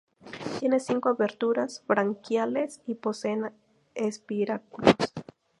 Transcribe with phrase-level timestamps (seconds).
[0.59, 3.51] Tienen cinco aberturas branquiales y poseen
[3.93, 4.95] espiráculos.